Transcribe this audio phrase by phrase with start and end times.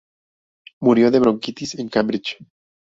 [0.81, 2.37] Murió de bronquitis en Cambridge.